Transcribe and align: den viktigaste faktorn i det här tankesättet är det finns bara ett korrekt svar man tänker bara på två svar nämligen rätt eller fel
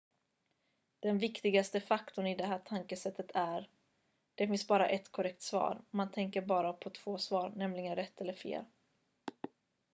den 1.01 1.17
viktigaste 1.17 1.79
faktorn 1.79 2.27
i 2.27 2.35
det 2.35 2.45
här 2.45 2.59
tankesättet 2.59 3.31
är 3.33 3.69
det 4.35 4.47
finns 4.47 4.67
bara 4.67 4.89
ett 4.89 5.11
korrekt 5.11 5.41
svar 5.41 5.81
man 5.91 6.11
tänker 6.11 6.41
bara 6.41 6.73
på 6.73 6.89
två 6.89 7.17
svar 7.17 7.51
nämligen 7.55 7.95
rätt 7.95 8.21
eller 8.21 8.33
fel 8.33 8.65